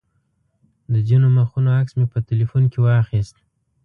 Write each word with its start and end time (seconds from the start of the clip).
د 0.91 0.95
ځینو 1.07 1.27
مخونو 1.37 1.69
عکس 1.79 1.93
مې 1.99 2.05
په 2.13 2.19
تیلفون 2.29 2.63
کې 2.71 2.79
واخیست. 2.81 3.35